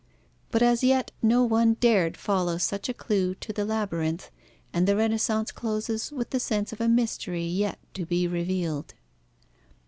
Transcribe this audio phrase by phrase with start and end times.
[0.49, 4.31] But as yet no one dared follow such a clue to the labyrinth,
[4.73, 8.95] and the Renaissance closes with the sense of a mystery yet to be revealed.